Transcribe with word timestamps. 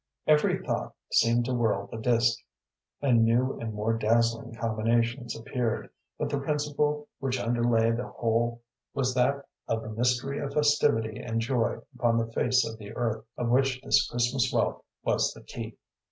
Every 0.25 0.57
thought 0.65 0.95
seemed 1.11 1.45
to 1.45 1.53
whirl 1.53 1.85
the 1.85 1.99
disk, 1.99 2.39
and 3.03 3.23
new 3.23 3.59
and 3.59 3.71
more 3.71 3.93
dazzling 3.95 4.55
combinations 4.55 5.37
appeared, 5.39 5.91
but 6.17 6.27
the 6.27 6.39
principle 6.39 7.07
which 7.19 7.39
underlay 7.39 7.91
the 7.91 8.07
whole 8.07 8.63
was 8.95 9.13
that 9.13 9.45
of 9.67 9.83
the 9.83 9.89
mystery 9.89 10.39
of 10.39 10.55
festivity 10.55 11.19
and 11.19 11.39
joy 11.39 11.81
upon 11.93 12.17
the 12.17 12.31
face 12.33 12.67
of 12.67 12.79
the 12.79 12.91
earth, 12.95 13.23
of 13.37 13.49
which 13.49 13.79
this 13.83 14.09
Christmas 14.09 14.51
wealth 14.51 14.81
was 15.03 15.31
the 15.33 15.43
key. 15.43 15.77